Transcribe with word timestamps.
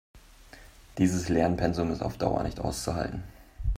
Dieses 0.97 1.29
Lernpensum 1.29 1.91
ist 1.91 2.01
auf 2.01 2.17
Dauer 2.17 2.41
nicht 2.41 2.59
auszuhalten. 2.59 3.23